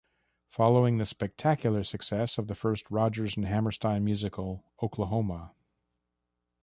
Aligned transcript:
Following 0.49 0.97
the 0.97 1.05
spectacular 1.05 1.83
success 1.83 2.39
of 2.39 2.47
the 2.47 2.55
first 2.55 2.89
Rodgers 2.89 3.37
and 3.37 3.45
Hammerstein 3.45 4.03
musical, 4.03 4.65
Oklahoma! 4.81 5.53